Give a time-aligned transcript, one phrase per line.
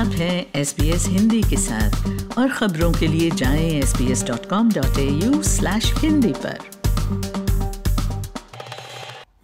[0.00, 1.90] आप हैं S B S Hindi के साथ।
[2.38, 6.58] और खबरों के लिए जाएँ sbs.com.au हिंदी पर।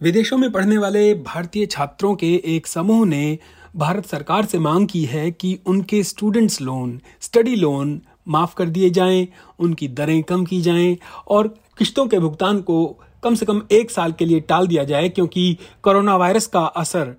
[0.01, 3.39] विदेशों में पढ़ने वाले भारतीय छात्रों के एक समूह ने
[3.75, 8.89] भारत सरकार से मांग की है कि उनके स्टूडेंट्स लोन स्टडी लोन माफ़ कर दिए
[8.89, 9.27] जाएँ,
[9.59, 10.97] उनकी दरें कम की जाएँ
[11.27, 15.09] और किश्तों के भुगतान को कम से कम एक साल के लिए टाल दिया जाए
[15.09, 17.15] क्योंकि कोरोना वायरस का असर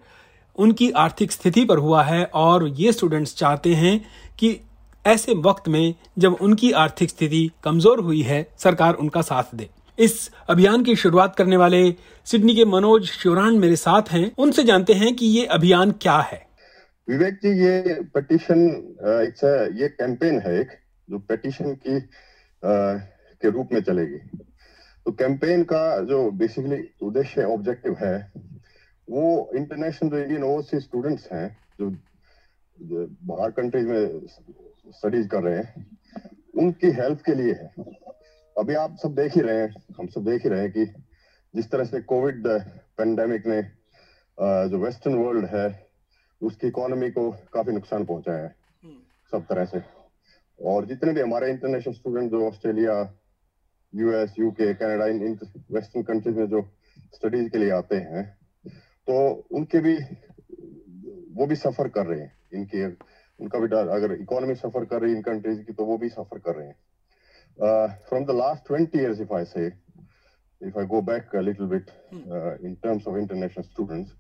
[0.59, 4.00] उनकी आर्थिक स्थिति पर हुआ है और ये स्टूडेंट्स चाहते हैं
[4.38, 4.59] कि
[5.05, 9.68] ऐसे वक्त में जब उनकी आर्थिक स्थिति कमज़ोर हुई है सरकार उनका साथ दे।
[9.98, 11.80] इस अभियान की शुरुआत करने वाले
[12.27, 16.46] सिडनी के मनोज शिवरान मेरे साथ हैं। उनसे जानते हैं कि ये अभियान क्या है।
[17.09, 18.60] विवेक जी ये पटिशन
[19.80, 22.95] ये कैंपेन है एक जो पेटिशन की आ,
[23.43, 24.18] के रूप में चलेगी।
[25.06, 28.16] तो कैंपेन का जो बेसिकली उद्देश्य ऑब्जेक्टिव है
[29.10, 31.48] वो इंटरनेशनल जो इंडियन ओवरसीज स्टूडेंट्स हैं
[31.80, 31.90] जो,
[32.78, 35.86] बाहर कंट्रीज़ में स्टडीज़ कर रहे हैं
[36.59, 37.68] उनकी हेल्प के लिए है
[38.56, 40.84] अभी आप सब देख ही रहे हैं हम सब देख ही रहे हैं कि
[41.54, 42.46] जिस तरह से कोविड
[42.98, 43.60] पेंडेमिक ने
[44.70, 45.66] जो वेस्टर्न वर्ल्ड है
[46.40, 48.54] उसकी इकोनॉमी को काफ़ी नुकसान पहुँचाया है।
[49.32, 49.80] सब तरह से
[50.59, 52.95] और जितने भी हमारे इंटरनेशनल स्टूडेंट जो Australia
[53.93, 55.38] US UK Canada in
[55.72, 56.62] western countries में जो
[57.15, 58.37] स्टडीज़ के लिए आते हैं
[59.09, 59.16] तो
[59.59, 59.95] उनके भी
[61.38, 65.16] वो भी सफ़र कर रहे हैं। इनके उनका भी अगर इकोनॉमी सफ़र कर रही है
[65.16, 66.75] इन कंट्रीज़ की तो वो भी सफ़र कर रहे हैं।
[68.09, 71.91] From the last twenty years if I say if I go back a little bit
[72.66, 74.12] in terms of international students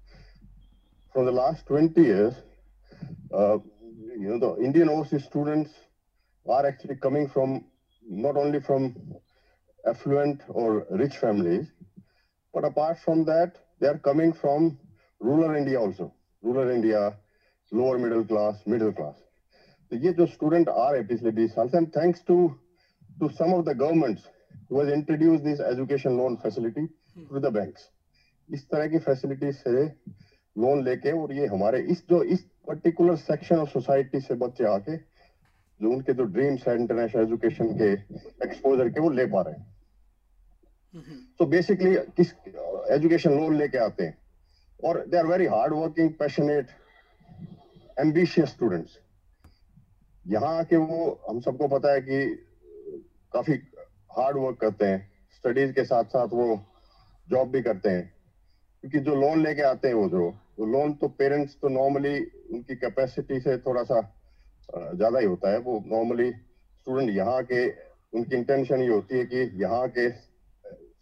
[1.14, 2.42] from the last twenty years
[4.20, 5.72] you know the indian overseas students
[6.46, 7.50] are actually coming from
[8.24, 8.86] not only from
[9.84, 10.68] affluent or
[11.02, 11.66] rich families
[12.54, 14.70] but apart from that they are coming from
[15.20, 16.12] rural india also.
[16.42, 17.10] Rural india
[17.72, 19.14] lower middle class middle class
[19.90, 22.36] तो ये जो student आ रहे पिछले बीस साल से thanks to
[23.20, 24.28] to some of the governments
[24.70, 26.82] was introduced this education loan facility
[27.18, 27.84] through the banks.
[28.48, 29.84] इस तरह की फैसिलिटी से
[30.56, 34.96] लोन लेके और ये हमारे इस जो इस पर्टिकुलर सेक्शन ऑफ़ सोसाइटी से बच्चे आके
[34.96, 37.92] जो उनके जो ड्रीम्स है इंटरनेशनल एजुकेशन के
[38.46, 39.66] एक्सपोजर के वो ले पा रहे हैं।
[40.94, 42.32] तो बेसिकली किस
[42.92, 44.16] एजुकेशन लोन लेके आते हैं।
[44.80, 46.66] और they are very hard working passionate
[47.96, 48.98] ambitious students
[50.24, 52.24] यहाँ आके वो, हम सबको पता है कि
[53.32, 53.54] काफ़ी
[54.10, 55.00] हार्ड वर्क करते हैं।
[55.34, 56.46] स्टडीज़ के साथ साथ वो
[57.28, 58.04] जॉब भी करते हैं।
[58.84, 60.28] क्योंकि जो लोन लेके आते हैं वो जो,
[60.58, 62.18] वो लोन तो पेरेंट्स तो नॉर्मली
[62.52, 64.00] उनकी कैपेसिटी से थोड़ा सा
[64.70, 67.66] ज़्यादा ही होता है। वो नॉर्मली स्टूडेंट यहाँ के
[68.12, 70.08] उनकी इंटेंशन ये होती है कि यहाँ के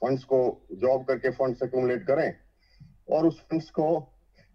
[0.02, 0.40] फंड्स को
[0.80, 2.28] जॉब करके फंड्स एक्यूमुलेट करें
[3.16, 3.88] और उस फंड्स को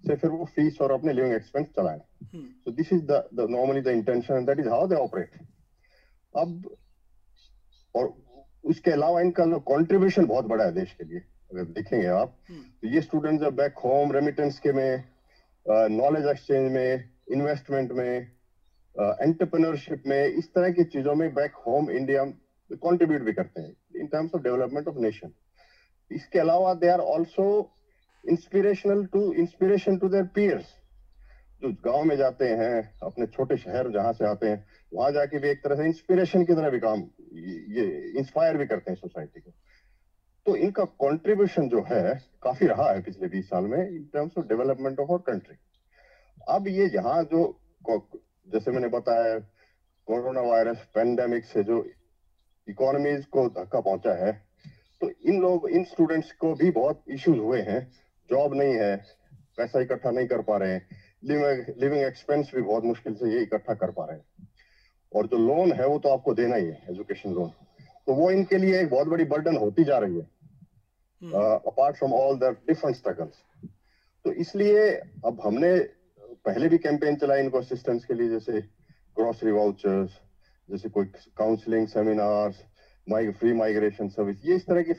[0.04, 3.88] से फिर वो फ़ीस और अपने लिविंग एक्सपेंस चलाएँ। So this is the normally the
[3.88, 5.40] intention that is how they operate
[6.34, 6.70] अब
[7.96, 8.14] और
[8.64, 11.20] उसके अलावा इनका जो कंट्रीब्यूशन बहुत बड़ा है देश के लिए
[11.52, 15.04] अगर देखेंगे आप हम्म। तो ये स्टूडेंट जब बैक होम रेमिटेंस के में
[15.66, 18.32] नॉलेज एक्सचेंज में इन्वेस्टमेंट में
[18.96, 22.24] एंटरप्रेन्योरशिप में इस तरह की चीज़ों में बैक होम इंडिया
[22.72, 25.34] कंट्रीब्यूट भी करते हैं। In terms of development of nation
[26.12, 27.48] इसके अलावा they are also
[28.24, 30.78] inspirational to inspiration to their peers
[31.62, 35.50] जो गाँव में जाते हैं, अपने छोटे शहर जहाँ से आते हैं, वहाँ जाके भी
[35.50, 37.02] एक तरह से इंस्पिरेशन की तरह भी काम,
[37.70, 37.84] ये
[38.20, 39.52] इंस्पायर भी करते हैं सोसाइटी को।
[40.46, 42.14] तो इनका कंट्रीब्यूशन जो है,
[42.44, 45.56] काफ़ी रहा है पिछले बीस साल में in terms of development of our country
[46.50, 47.42] अब ये यहाँ जो,
[48.48, 49.38] जैसे मैंने बताया,
[50.08, 51.84] कोरोना वायरस पेंडेमिक से जो
[52.68, 54.32] इकोनॉमीज को धक्का पहुँचा है
[55.02, 57.80] तो इन लोग इन स्टूडेंट्स को भी बहुत इश्यूज़ हुए हैं।
[58.30, 58.96] जॉब नहीं है
[59.58, 60.88] पैसा इकट्ठा नहीं कर पा रहे हैं।
[61.24, 64.48] लिविंग एक्सपेंस भी बहुत मुश्किल से ये इकट्ठा कर पा रहे हैं।
[65.12, 67.50] और जो लोन है वो तो आपको देना ही है एजुकेशन लोन
[68.08, 70.30] तो वो इनके लिए एक बहुत बड़ी बर्डन होती जा रही है।
[71.22, 73.44] Apart from all the different struggles
[74.26, 74.90] तो इसलिए
[75.26, 75.78] अब हमने
[76.46, 78.62] पहले भी कैंपेन चलाई इनको असिस्टेंस के लिए जैसे
[79.18, 80.20] ग्रोसरी वाउचर्स
[80.70, 81.06] जैसे कोई
[81.38, 82.64] counselling seminars
[83.08, 84.94] free migration service ये इस तरह की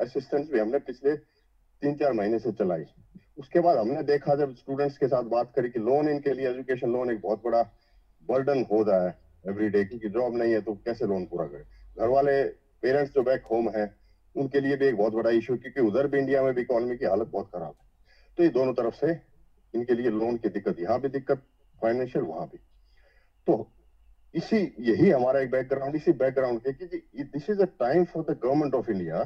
[0.00, 2.84] असिस्टेंस भी हमने पिछले तीन चार महीने से चलाई।
[3.38, 6.92] उसके बाद हमने देखा जब स्टूडेंट्स के साथ बात करी कि लोन इनके लिए एजुकेशन
[6.92, 7.62] लोन एक बहुत बड़ा
[8.28, 9.16] बर्डन हो रहा है
[9.48, 11.64] एवरी डे की जॉब नहीं है तो कैसे लोन पूरा करे?
[11.98, 12.42] घर वाले
[12.82, 13.84] पेरेंट्स जो बैक होम है,
[14.34, 17.04] उनके लिए भी एक बहुत बड़ा इशू क्योंकि उधर भी इंडिया में भी इकोनॉमी की
[17.04, 17.88] हालत बहुत खराब है।
[18.38, 19.12] तो ये दोनों तरफ़ से
[19.74, 21.42] इनके लिए लोन की दिक्कत, यहाँ भी दिक्कत
[21.82, 22.58] फाइनेंशियल वहाँ भी।
[23.46, 23.70] तो
[24.34, 28.38] इसी यही हमारा एक बैकग्राउंड इसी बैकग्राउंड के कि this is a time for the
[28.42, 29.24] government of India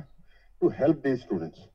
[0.63, 1.69] to help these students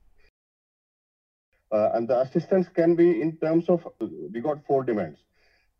[1.71, 3.87] Uh, and the assistance can be in terms of,
[4.33, 5.19] we got four demands.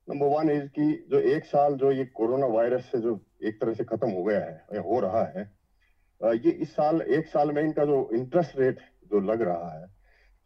[0.08, 3.14] Number one is कि जो एक साल जो ये corona virus से जो
[3.46, 5.44] एक तरह से खत्म हो गया है या हो रहा है
[6.38, 8.80] ये इस साल एक साल में इनका जो इंटरेस्ट रेट
[9.12, 9.86] जो लग रहा है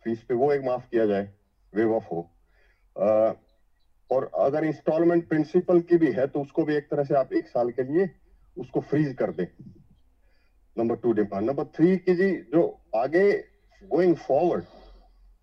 [0.06, 1.30] फ़ीस पे वो एक माफ़ किया जाए
[1.74, 2.22] वेव ऑफ़ हो
[4.10, 7.48] और अगर इंस्टॉलमेंट प्रिंसिपल की भी है तो उसको भी एक तरह से आप एक
[7.48, 8.10] साल के लिए
[8.58, 9.46] उसको फ्रीज कर दें।
[10.78, 13.32] Number two demand number three की जी, जो आगे
[13.82, 14.64] गोइंग फॉरवर्ड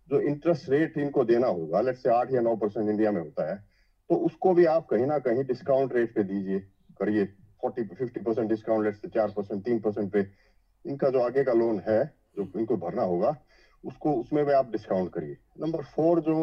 [0.08, 3.50] जो इंटरेस्ट रेट इनको देना होगा लेट से आठ या नौ परसेंट इंडिया में होता
[3.50, 3.56] है
[4.10, 6.58] तो उसको भी आप कहीं ना कहीं डिस्काउंट रेट पे दीजिए,
[7.00, 7.24] करिए।
[7.62, 10.20] Forty, fifty percent discount let's say चार परसेंट तीन परसेंट पे।
[10.84, 12.04] इनका जो आगे का लोन है,
[12.36, 13.36] जो इनको भरना होगा,
[13.84, 16.34] उसको उसमें भी आप डिस्काउंट करिए। नंबर फोर जो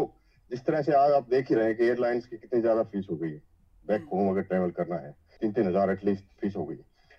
[0.51, 3.07] जिस तरह से आज आप देख ही रहे हैं कि एयरलाइंस की कितनी ज़्यादा फ़ीस
[3.11, 3.41] हो गई है।
[3.85, 5.11] बैक होम अगर ट्रेवल करना है
[5.41, 6.75] तीन तीन हज़ार एटलीस्ट फ़ीस हो गई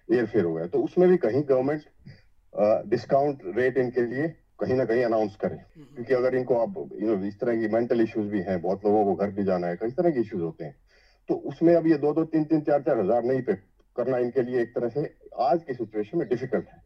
[0.08, 1.82] एयर फेयर हो गया। तो उसमें भी कहीं गवर्नमेंट
[2.90, 4.28] डिस्काउंट रेट इनके लिए
[4.60, 7.68] कहीं ना कहीं अनाउंस करें। हम्म। क्योंकि अगर इनको आप यू नो इस तरह की
[7.74, 10.42] मेंटल इश्यूज़ भी हैं बहुत लोगों को घर भी जाना है कई तरह के इश्यूज़
[10.42, 10.76] होते हैं।
[11.28, 13.54] तो उसमें अब ये दो दो तीन तीन चार चार हज़ार नहीं पे
[13.96, 15.02] करना इनके लिए एक तरह से
[15.42, 16.82] आज की सिचुएशन में डिफ़िकल्ट है।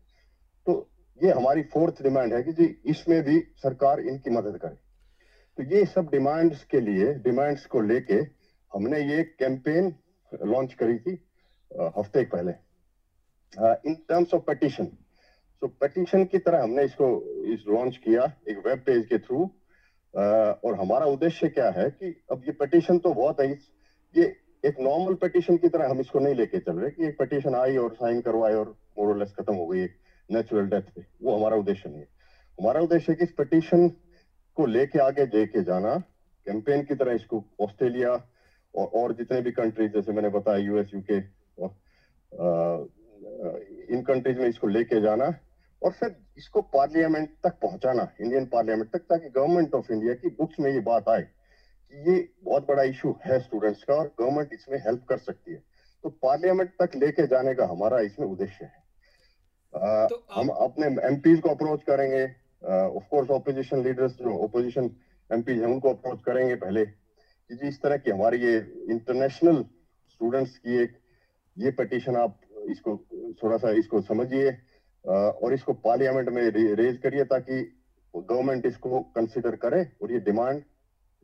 [0.67, 0.89] तो
[1.21, 4.77] ये हमारी फोर्थ डिमांड है कि जी इसमें भी सरकार इनकी मदद करे।
[5.58, 8.14] तो ये सब डिमांड्स के लिए डिमांड्स को लेके
[8.72, 9.94] हमने ये कैंपेन
[10.32, 11.12] लॉन्च करी थी
[11.99, 12.52] हफ़्ते पहले।
[13.87, 14.87] इन टर्म्स ऑफ़ पटिशन
[15.62, 17.06] तो पटिशन की तरह हमने इसको,
[17.52, 19.43] इस लॉन्च किया एक वेब पेज के थ्रू
[20.14, 23.50] और हमारा उद्देश्य क्या है कि अब ये पटिशन तो बहुत है
[24.14, 24.25] ये
[24.64, 27.76] एक नॉर्मल पटिशन की तरह हम इसको नहीं लेके चल रहे, कि एक पटिशन आई
[27.76, 29.84] और साइन करवाए और मोरलेस खत्म हो गई
[30.28, 32.08] नेचुरल डेथ पे। वो हमारा उद्देश्य नहीं है।
[32.58, 33.88] हमारा उद्देश्य है कि इस पटिशन
[34.56, 35.96] को लेके आगे लेके जाना
[36.46, 41.20] कैंपेन की तरह इसको ऑस्ट्रेलिया और, और जितने भी कंट्रीज़ जैसे मैंने बताया यूएस यूके
[41.58, 42.90] और
[43.90, 45.32] इन कंट्रीज़ में इसको लेके जाना
[45.82, 50.60] और फिर इसको पार्लियामेंट तक पहुंचाना इंडियन पार्लियामेंट तक ताकि गवर्नमेंट ऑफ़ इंडिया की बुक्स
[50.60, 54.78] में ये बात आए कि ये बहुत बड़ा इशू है स्टूडेंट्स का और गवर्नमेंट इसमें
[54.78, 55.62] हेल्प कर सकती है।
[56.05, 58.81] तो पार्लियामेंट तक लेके जाने का हमारा इसमें उद्देश्य है।
[59.72, 62.25] आ, तो हम अपने एम को अप्रोच करेंगे
[62.62, 64.91] ऑफ़ कोर्स ऑपोजिशन लीडर्स जो ओपोजिशन
[65.31, 68.56] एम हैं, उनको अप्रोच करेंगे पहले कि जी, इस तरह की हमारी ये
[68.91, 69.62] इंटरनेशनल
[70.11, 70.99] स्टूडेंट्स की एक,
[71.56, 72.97] ये पटिशन आप इसको
[73.43, 74.50] थोड़ा सा इसको समझिए
[75.05, 76.43] और इसको पार्लियामेंट में
[76.76, 77.61] रेज करिए ताकि
[78.14, 80.62] गवर्नमेंट इसको कंसिडर करे और ये डिमांड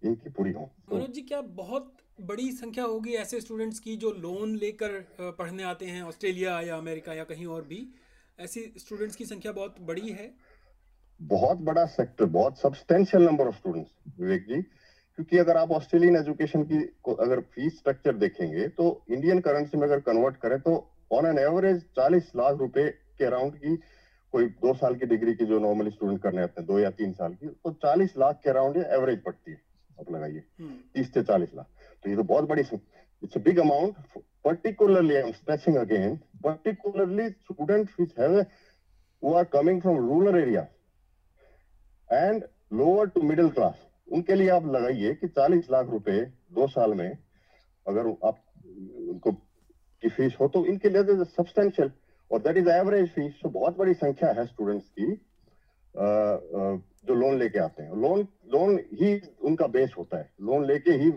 [0.02, 4.54] इनकी पूरी हो। मनोज जी क्या बहुत बड़ी संख्या होगी ऐसे स्टूडेंट्स की जो लोन
[4.56, 5.00] लेकर
[5.38, 7.86] पढ़ने आते हैं ऑस्ट्रेलिया या अमेरिका या कहीं और भी?
[8.38, 10.26] ऐसी स्टूडेंट्स की संख्या बहुत बड़ी है?
[11.22, 14.62] बहुत बड़ा सेक्टर बहुत substantial number of students Vivek ji
[15.18, 16.76] क्योंकि अगर आप ऑस्ट्रेलियन एजुकेशन की
[17.12, 21.82] अगर फ़ीस स्ट्रक्चर देखेंगे तो इंडियन करेंसी में अगर कन्वर्ट करें तो ऑन एन एवरेज
[21.98, 23.76] 40 लाख रुपए के अराउंड की
[24.32, 27.12] कोई दो साल की डिग्री की जो नॉर्मली स्टूडेंट करने आते हैं दो या तीन
[27.12, 29.60] साल की तो चालीस लाख के अराउंड एवरेज पड़ती है।
[30.00, 31.66] आप लगाइए। हम्म। तीस से चालीस लाख।
[32.04, 33.94] तो ये तो बहुत बड़ी it's a big amount
[34.46, 36.12] particularly i'm stressing again
[36.44, 38.46] particularly students which have
[39.22, 40.68] who are coming from rural areas
[42.12, 46.20] and lower to middle class उनके लिए आप लगाइए कि 40 लाख रुपए
[46.52, 47.18] दो साल में
[47.86, 48.42] अगर आप
[49.08, 49.32] उनको
[50.02, 51.90] की फ़ीस हो तो इनके लिए सब्सटेंशियल
[52.32, 55.06] और दैट इज़ एवरेज फ़ीस तो बहुत बड़ी संख्या है स्टूडेंट्स की
[57.06, 61.10] जो लोन लेके आते हैं। लोन लोन ही उनका बेस होता है। लोन लेके ही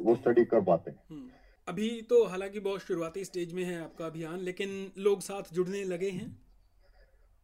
[0.00, 1.28] वो स्टडी कर पाते हैं। हम्म।
[1.68, 6.10] अभी तो हालाँकि बहुत शुरुआती स्टेज में है आपका अभियान लेकिन लोग साथ जुड़ने लगे
[6.10, 6.43] हैं।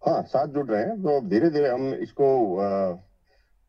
[0.02, 2.26] हाँ साथ जुड़ रहे हैं। तो धीरे धीरे हम इसको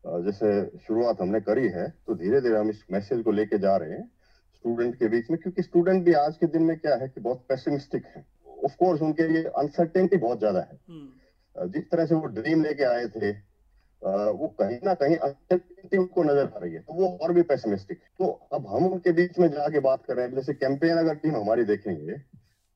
[0.04, 3.90] जैसे शुरुआत हमने करी है तो धीरे धीरे हम इस मैसेज को लेके जा रहे
[3.90, 4.06] हैं
[4.54, 7.44] स्टूडेंट के बीच में। क्योंकि स्टूडेंट भी आज के दिन में क्या है कि बहुत
[7.48, 8.24] पेसिमिस्टिक है।
[8.64, 12.84] ऑफ़ कोर्स उनके लिए अनसर्टेनिटी बहुत ज़्यादा है। हम्म। जिस तरह से वो ड्रीम लेके
[12.86, 13.30] आए थे
[14.02, 17.98] वो कहीं ना कहीं अनसर्टेनिटी उनको नज़र आ रही है तो वो और भी पेसिमिस्टिक
[18.18, 21.36] तो अब हम उनके बीच में जाके बात कर रहे हैं। जैसे कैंपेन अगर टीम
[21.36, 22.16] हमारी देखेंगे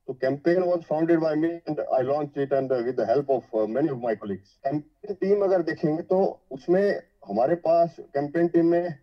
[0.08, 3.56] तो campaign was founded by me and I launch it and with the help of
[3.56, 8.94] many of my colleagues campaign team अगर देखेंगे तो उसमें हमारे पास कैंपेन टीम में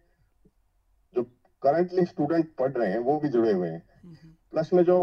[1.13, 1.23] जो
[1.61, 3.81] करंटली स्टूडेंट पढ़ रहे हैं वो भी जुड़े हुए हैं।
[4.51, 4.97] प्लस। में जो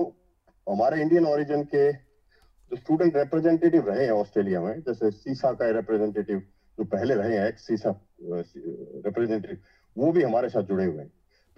[0.68, 6.38] हमारे इंडियन ओरिजिन के जो स्टूडेंट रिप्रेजेंटेटिव रहे हैं ऑस्ट्रेलिया में जैसे सीसा का रिप्रेजेंटेटिव
[6.78, 9.56] जो पहले रहे हैं एक्स सीसा रिप्रेजेंटेटिव
[9.96, 11.10] वो भी हमारे साथ जुड़े हुए हैं।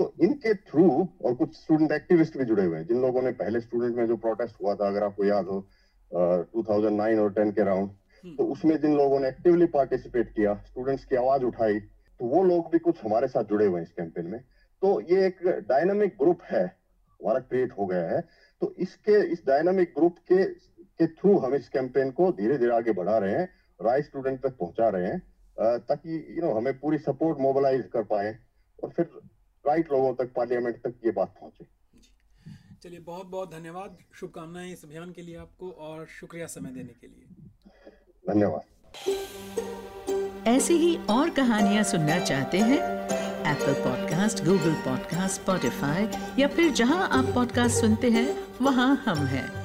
[0.03, 0.85] तो इनके थ्रू
[1.25, 4.17] और कुछ स्टूडेंट एक्टिविस्ट भी जुड़े हुए हैं जिन लोगों ने पहले स्टूडेंट में जो
[4.19, 5.59] प्रोटेस्ट हुआ था अगर आपको याद हो
[6.57, 7.91] 2009 और 10 के राउंड
[8.25, 12.43] हम्म। तो उसमें जिन लोगों ने एक्टिवली पार्टिसिपेट किया स्टूडेंट्स की आवाज़ उठाई तो वो
[12.45, 14.41] लोग भी कुछ हमारे साथ जुड़े हुए हैं इस कैंपेन में
[14.83, 18.21] तो ये एक डायनामिक ग्रुप है हमारा क्रिएट हो गया है
[18.63, 22.93] तो इसके इस डायनामिक ग्रुप के के थ्रू हम इस कैंपेन को धीरे धीरे आगे
[22.95, 23.49] बढ़ा रहे हैं
[23.81, 28.39] राय स्टूडेंट तक पहुँचा रहे हैं ताकि यू नो हमें पूरी सपोर्ट मोबिलाइज कर पाए
[28.79, 29.11] और फिर
[29.67, 31.65] राइट लोगों तक पार्लियामेंट तक ये बात पहुँचे।
[32.83, 37.07] चलिए बहुत बहुत धन्यवाद। शुभकामनाएँ इस अभियान के लिए आपको और शुक्रिया समय देने के
[37.07, 37.25] लिए।
[38.31, 38.63] धन्यवाद।
[40.49, 42.79] ऐसी ही और कहानियाँ सुनना चाहते हैं?
[43.53, 49.62] Apple podcast Google podcast Spotify या फिर जहाँ आप पॉडकास्ट सुनते हैं वहाँ हम हैं।